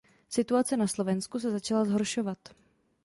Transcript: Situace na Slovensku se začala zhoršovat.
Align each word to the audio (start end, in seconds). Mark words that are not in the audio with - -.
Situace 0.35 0.73
na 0.77 0.87
Slovensku 0.87 1.39
se 1.39 1.51
začala 1.51 1.85
zhoršovat. 1.85 2.37